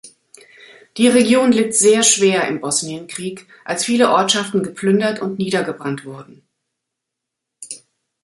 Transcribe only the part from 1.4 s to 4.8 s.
litt sehr schwer im Bosnienkrieg, als viele Ortschaften